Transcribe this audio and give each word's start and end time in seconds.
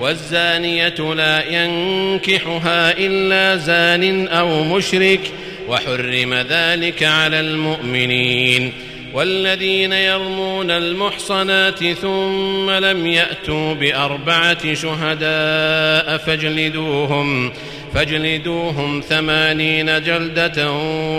والزانية 0.00 1.14
لا 1.14 1.44
ينكحها 1.44 2.92
إلا 2.98 3.56
زان 3.56 4.28
أو 4.28 4.64
مشرك 4.64 5.20
وحرم 5.68 6.34
ذلك 6.34 7.02
على 7.02 7.40
المؤمنين. 7.40 8.72
والذين 9.14 9.92
يرمون 9.92 10.70
المحصنات 10.70 11.84
ثم 11.84 12.70
لم 12.70 13.06
يأتوا 13.06 13.74
بأربعة 13.74 14.74
شهداء 14.74 16.16
فاجلدوهم 16.18 17.52
فاجلدوهم 17.94 19.00
ثمانين 19.08 20.02
جلدة 20.02 20.70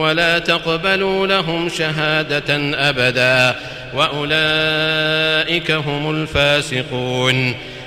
ولا 0.02 0.40
تقبلوا 0.40 1.28
لهم 1.28 1.70
شهادة 1.70 2.78
أبدا 2.90 3.56
وأولئك 3.94 5.72
هم 5.72 6.12
الفاسقون. 6.12 7.56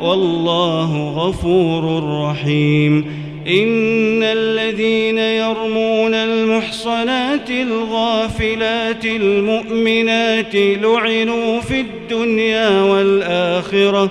والله 0.00 1.10
غفور 1.16 2.02
رحيم. 2.22 3.26
إن 3.46 4.22
الذين 4.22 5.18
يرمون 5.18 6.14
المحصنات 6.14 7.50
الغافلات 7.50 9.04
المؤمنات 9.04 10.54
لعنوا 10.54 11.60
في 11.60 11.80
الدنيا 11.80 12.82
والآخرة 12.82 14.10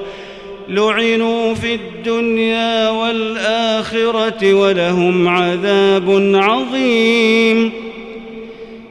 لعنوا 0.69 1.53
في 1.53 1.75
الدنيا 1.75 2.89
والآخرة 2.89 4.53
ولهم 4.53 5.27
عذاب 5.27 6.31
عظيم. 6.35 7.84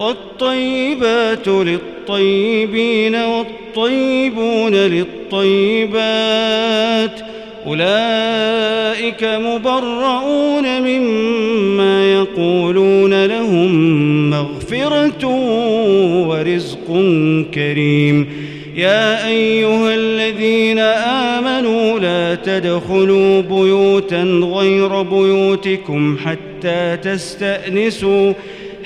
والطيبات 0.00 1.48
للطيبين 1.48 3.14
والطيبون 3.14 4.74
للطيبات 4.74 6.00
أولئك 7.66 9.24
مبرؤون 9.24 10.82
مما 10.82 12.12
يقولون 12.12 13.26
لهم 13.26 14.30
مغفرة 14.30 15.26
ورزق 16.28 16.86
كريم. 17.54 18.26
يا 18.76 19.28
أيها 19.28 19.94
الذين 19.94 20.78
آمنوا 21.38 21.98
لا 21.98 22.34
تدخلوا 22.34 23.40
بيوتا 23.40 24.22
غير 24.42 25.02
بيوتكم 25.02 26.18
حتى 26.18 26.96
تستأنسوا 26.96 28.32
حتى 28.32 28.59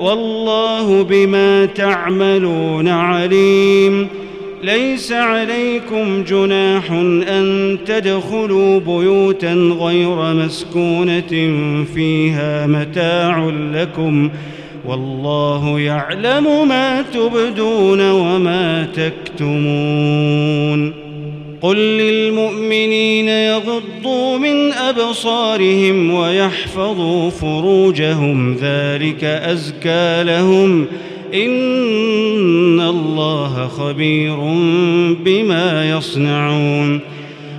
والله 0.00 1.02
بما 1.02 1.66
تعملون 1.66 2.88
عليم. 2.88 4.08
ليس 4.62 5.12
عليكم 5.12 6.24
جناح 6.24 6.90
أن 7.28 7.78
تدخلوا 7.86 8.80
بيوتا 8.80 9.52
غير 9.80 10.34
مسكونة 10.34 11.54
فيها 11.94 12.66
متاع 12.66 13.52
لكم. 13.74 14.30
والله 14.84 15.80
يعلم 15.80 16.68
ما 16.68 17.02
تبدون 17.02 18.10
وما 18.10 18.88
تكتمون. 18.94 21.03
قل 21.64 21.76
للمؤمنين 21.76 23.28
يغضوا 23.28 24.38
من 24.38 24.72
أبصارهم 24.72 26.14
ويحفظوا 26.14 27.30
فروجهم 27.30 28.54
ذلك 28.54 29.24
أزكى 29.24 30.22
لهم 30.22 30.84
ۖ 30.84 30.88
إن 31.34 32.80
الله 32.80 33.68
خبير 33.68 34.36
بما 35.24 35.90
يصنعون 35.90 37.00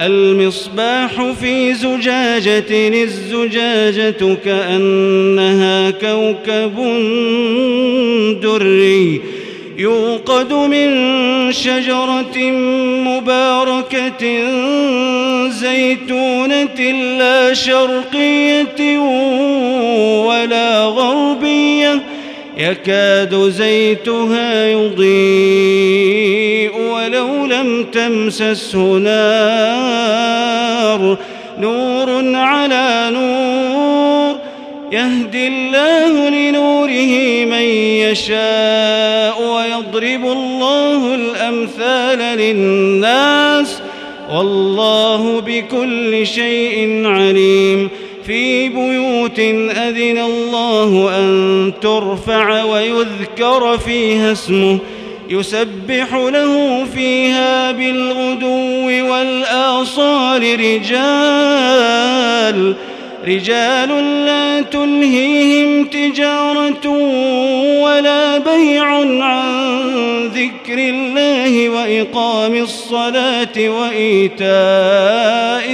المصباح 0.00 1.32
في 1.40 1.74
زجاجة 1.74 3.02
الزجاجة 3.02 4.36
كأنها 4.44 5.90
كوكب 5.90 6.76
دري 8.42 9.20
يوقد 9.78 10.52
من 10.52 11.52
شجرة 11.52 12.50
مباركة 13.06 14.50
زيتونة 15.48 16.80
لا 17.18 17.54
شرقية 17.54 18.98
ولا 20.26 20.84
غربية. 20.84 21.25
يكاد 22.56 23.34
زيتها 23.34 24.66
يضيء 24.68 26.26
ولو 26.80 27.46
لم 27.46 27.84
تمسسه 27.92 28.78
نار. 28.78 30.36
نور 31.58 32.36
على 32.36 33.10
نور 33.12 34.36
يهدي 34.92 35.48
الله 35.48 36.28
لنوره 36.28 37.44
من 37.44 37.66
يشاء 38.10 39.42
ويضرب 39.42 40.24
الله 40.24 41.14
الأمثال 41.14 42.18
للناس. 42.38 43.82
والله 44.30 45.40
بكل 45.40 46.26
شيء 46.26 47.06
عليم. 47.06 47.88
في 48.26 48.68
بيوت 48.68 49.05
أذن 49.70 50.18
الله 50.18 51.18
أن 51.18 51.72
ترفع 51.82 52.64
ويذكر 52.64 53.78
فيها 53.78 54.32
اسمه 54.32 54.78
يسبح 55.30 56.14
له 56.14 56.84
فيها 56.94 57.72
بالغدو 57.72 58.86
والآصال 59.12 60.60
رجال 60.60 62.06
رجال 63.26 63.88
لا 64.26 64.60
تلهيهم 64.60 65.84
تجارة 65.84 66.88
ولا 67.82 68.38
بيع 68.38 68.86
عن 69.24 69.76
ذكر 70.26 70.78
الله 70.78 71.68
وإقام 71.68 72.54
الصلاة 72.54 73.68
وإيتاء 73.68 74.46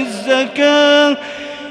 الزكاة. 0.00 1.16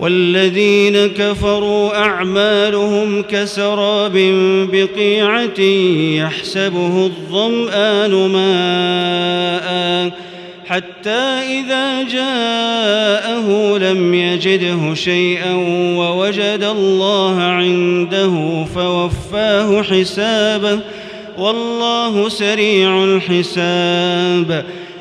والذين 0.00 1.06
كفروا 1.06 1.96
أعمالهم 1.96 3.22
كسراب 3.22 4.12
بقيعة 4.72 5.60
يحسبه 6.20 7.06
الظمآن 7.06 8.10
ماءً 8.10 10.26
حتى 10.68 11.60
إذا 11.60 12.02
جاءه 12.02 13.78
لم 13.78 14.14
يجده 14.14 14.94
شيئا 14.94 15.54
ووجد 15.96 16.62
الله 16.62 17.42
عنده 17.42 18.64
فوفاه 18.74 19.82
حسابه 19.82 20.78
والله 21.38 22.28
سريع 22.28 23.04
الحساب 23.04 24.64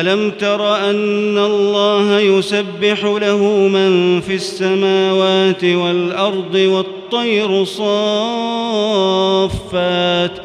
ألم 0.00 0.30
تر 0.30 0.76
أن 0.90 1.38
الله 1.38 2.20
يسبح 2.20 3.04
له 3.04 3.68
من 3.68 4.20
في 4.20 4.34
السماوات 4.34 5.64
والأرض 5.64 6.54
والطير 6.54 7.64
صافات 7.64 8.68
ۖ 10.36 10.40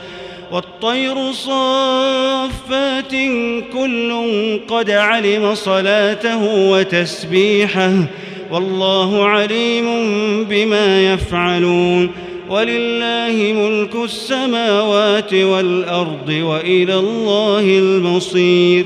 والطير 0.53 1.31
صافات 1.31 3.11
كل 3.73 4.13
قد 4.67 4.89
علم 4.89 5.55
صلاته 5.55 6.69
وتسبيحه 6.69 7.93
والله 8.51 9.25
عليم 9.25 9.85
بما 10.43 11.13
يفعلون 11.13 12.11
ولله 12.49 13.53
ملك 13.53 13.95
السماوات 13.95 15.33
والأرض 15.33 16.29
وإلى 16.29 16.95
الله 16.95 17.59
المصير 17.59 18.85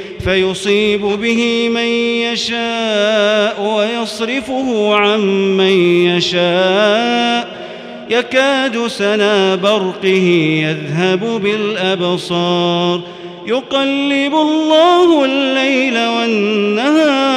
فيصيب 0.23 1.01
به 1.01 1.69
من 1.69 1.87
يشاء 2.31 3.77
ويصرفه 3.77 4.95
عن 4.95 5.19
من 5.57 6.05
يشاء. 6.05 7.61
يكاد 8.09 8.87
سنا 8.87 9.55
برقه 9.55 10.57
يذهب 10.63 11.41
بالأبصار. 11.43 13.01
يقلب 13.47 14.33
الله 14.33 15.25
الليل 15.25 15.97
والنهار. 15.97 17.31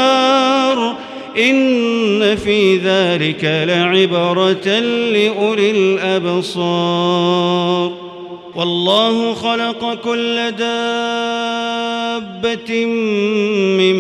إن 1.39 2.37
في 2.37 2.77
ذلك 2.77 3.45
لعبرة 3.45 4.79
لأولي 5.13 5.71
الأبصار. 5.71 6.45
والله 8.57 9.35
خلق 9.35 9.95
كل 9.95 10.51
دابة 10.51 10.85
من 13.77 13.97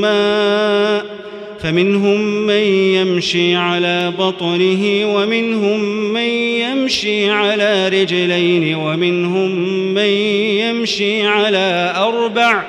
ماء 0.00 1.18
فمنهم 1.60 2.20
من 2.20 2.62
يمشي 2.94 3.56
على 3.56 4.12
بطنه 4.18 5.14
ومنهم 5.14 5.80
من 6.12 6.20
يمشي 6.20 7.30
على 7.30 7.88
رجلين 7.88 8.74
ومنهم 8.74 9.50
من 9.94 10.02
يمشي 10.02 11.26
على 11.26 11.94
أربع. 11.96 12.62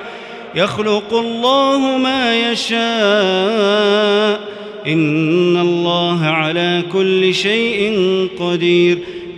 يخلق 0.55 1.13
الله 1.13 1.97
ما 1.97 2.51
يشاء. 2.51 2.79
إن 4.87 5.57
الله 5.57 6.25
على 6.25 6.83
كل 6.93 7.33
شيء 7.33 7.93
قدير. 8.39 8.97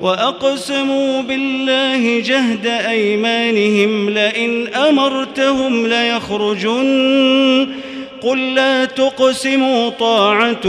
وأقسموا 0.00 1.22
بالله 1.22 2.20
جهد 2.20 2.66
أيمانهم 2.66 4.10
لئن 4.10 4.66
أمرتهم 4.66 5.86
ليخرجن. 5.86 7.68
قل 8.22 8.54
لا 8.54 8.84
تقسموا 8.84 9.88
طاعة 9.88 10.66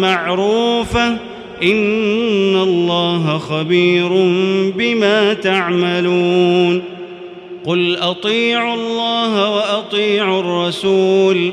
معروفة. 0.00 1.08
إن 1.62 2.56
الله 2.56 3.38
خبير 3.38 4.08
بما 4.76 5.34
تعملون. 5.34 6.82
قل 7.66 7.96
أطيعوا 7.96 8.74
الله 8.74 9.56
وأطيعوا 9.56 10.40
الرسول. 10.40 11.52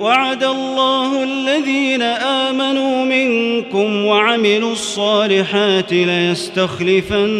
وعد 0.00 0.44
الله 0.44 1.24
الذين 1.24 2.02
آمنوا 2.02 3.04
منكم 3.04 4.04
وعملوا 4.04 4.72
الصالحات 4.72 5.92
ليستخلفنهم 5.92 7.32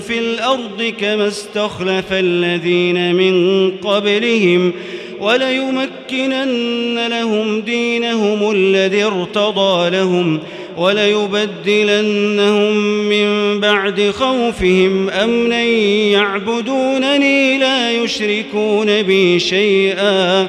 في 0.00 0.18
الأرض 0.18 0.94
كما 1.00 1.28
استخلف 1.28 2.12
الذين 2.12 3.14
من 3.14 3.70
قبلهم 3.70 4.72
وليمكنن 5.20 7.06
لهم 7.06 7.60
دينهم 7.60 8.50
الذي 8.50 9.04
ارتضى 9.04 9.90
لهم 9.90 10.40
وليبدلنهم 10.76 12.76
من 13.08 13.60
بعد 13.60 14.10
خوفهم 14.10 15.10
أمنا 15.10 15.62
يعبدونني 16.12 17.58
لا 17.58 17.92
يشركون 17.92 19.02
بي 19.02 19.38
شيئا 19.38 20.48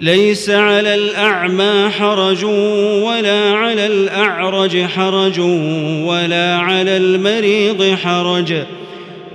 ليس 0.00 0.50
على 0.50 0.94
الأعمى 0.94 1.90
حرج 1.90 2.44
ولا 3.04 3.50
على 3.50 3.86
الأعرج 3.86 4.82
حرج 4.82 5.40
ولا 6.04 6.56
على 6.56 6.96
المريض 6.96 7.94
حرج 7.94 8.54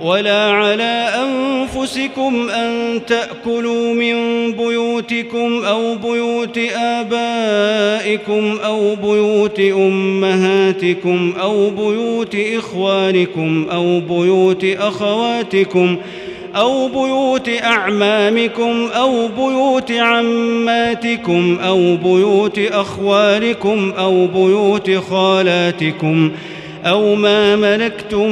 ولا 0.00 0.50
على 0.50 1.08
أنفسكم 1.22 2.48
أن 2.50 3.00
تأكلوا 3.06 3.94
من 3.94 4.16
بيوتكم 4.52 5.64
أو 5.64 5.94
بيوت 5.94 6.58
آبائكم 6.76 8.58
أو 8.64 8.94
بيوت 8.94 9.60
أمهاتكم 9.60 11.34
أو 11.40 11.70
بيوت 11.70 12.36
إخوانكم 12.56 13.66
أو 13.72 14.00
بيوت 14.00 14.64
أخواتكم 14.64 15.96
أو 16.56 16.88
بيوت 16.88 17.48
أعمامكم 17.62 18.88
أو 18.94 19.28
بيوت 19.28 19.92
عماتكم 19.92 21.58
أو 21.62 21.96
بيوت 21.96 22.58
أخوالكم 22.58 23.92
أو 23.98 24.26
بيوت 24.26 24.90
خالاتكم 24.90 26.30
ۖ 26.30 26.56
أو 26.86 27.14
ما 27.14 27.56
ملكتم 27.56 28.30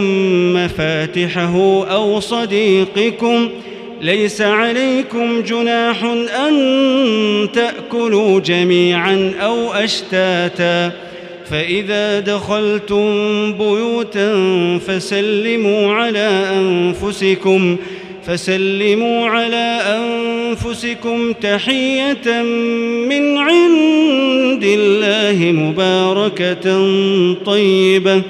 مفاتحه 0.56 1.84
أو 1.90 2.20
صديقكم 2.20 3.48
ليس 4.00 4.42
عليكم 4.42 5.42
جناح 5.42 6.04
أن 6.48 7.48
تأكلوا 7.52 8.40
جميعا 8.40 9.32
أو 9.40 9.72
أشتاتا 9.72 10.92
فإذا 11.50 12.20
دخلتم 12.20 13.04
بيوتا 13.52 14.32
فسلموا 14.86 15.92
على 15.92 16.46
أنفسكم 16.56 17.76
فسلموا 18.26 19.26
على 19.26 19.80
أنفسكم 19.86 21.32
تحية 21.32 22.42
من 23.08 23.38
عند 23.38 24.64
الله 24.64 25.52
مباركة 25.52 26.94
طيبة. 27.44 28.22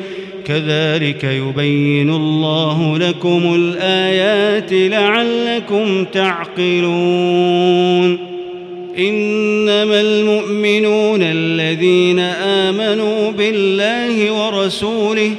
كذلك 0.44 1.24
يبين 1.24 2.10
الله 2.10 2.98
لكم 2.98 3.54
الآيات 3.54 4.72
لعلكم 4.72 6.04
تعقلون. 6.04 7.54
إنما 8.98 10.00
المؤمنون 10.00 11.22
الذين 11.22 12.18
آمنوا 12.18 13.30
بالله 13.30 14.30
ورسوله 14.30 15.30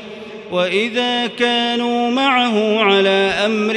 وإذا 0.51 1.27
كانوا 1.27 2.09
معه 2.11 2.79
على 2.79 3.31
أمر 3.45 3.73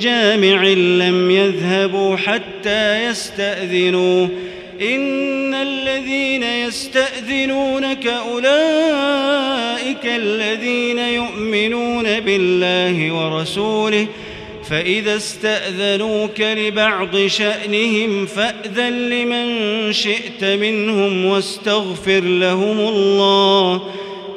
جامع 0.00 0.64
لم 0.68 1.30
يذهبوا 1.30 2.16
حتى 2.16 3.04
يستأذنوه 3.04 4.28
إن 4.80 5.54
الذين 5.54 6.42
يستأذنونك 6.42 8.06
أولئك 8.06 10.04
الذين 10.04 10.98
يؤمنون 10.98 12.20
بالله 12.20 13.12
ورسوله 13.12 14.06
فإذا 14.70 15.16
استأذنوك 15.16 16.40
لبعض 16.40 17.26
شأنهم 17.26 18.26
فأذن 18.26 19.08
لمن 19.08 19.92
شئت 19.92 20.44
منهم 20.44 21.24
واستغفر 21.24 22.20
لهم 22.20 22.80
الله. 22.80 23.90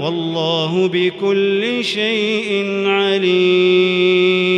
والله 0.00 0.88
بكل 0.88 1.84
شيء 1.84 2.64
عليم. 2.86 4.57